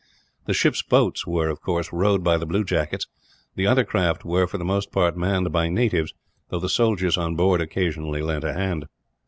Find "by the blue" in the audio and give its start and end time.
2.23-2.63